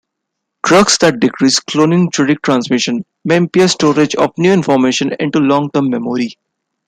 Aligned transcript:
Drugs 0.63 0.97
that 1.01 1.19
decrease 1.19 1.59
cholinergic 1.59 2.41
transmission 2.41 3.05
may 3.23 3.35
impair 3.35 3.67
storage 3.67 4.15
of 4.15 4.35
new 4.35 4.51
information 4.51 5.13
into 5.19 5.37
long-term 5.37 5.91
memory. 5.91 6.39